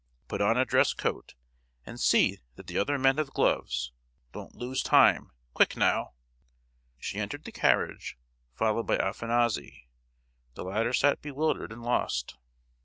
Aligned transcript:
Put 0.27 0.41
on 0.41 0.57
a 0.57 0.65
dress 0.65 0.93
coat, 0.95 1.35
and 1.85 1.99
see 1.99 2.39
that 2.55 2.65
the 2.65 2.75
other 2.79 2.97
men 2.97 3.17
have 3.17 3.29
gloves: 3.29 3.91
don't 4.33 4.55
lose 4.55 4.81
time. 4.81 5.29
Quick, 5.53 5.77
now!" 5.77 6.13
She 6.97 7.19
entered 7.19 7.43
the 7.43 7.51
carriage, 7.51 8.17
followed 8.55 8.87
by 8.87 8.97
Afanassy. 8.97 9.89
The 10.55 10.63
latter 10.63 10.93
sat 10.93 11.21
bewildered 11.21 11.71
and 11.71 11.83
lost. 11.83 12.35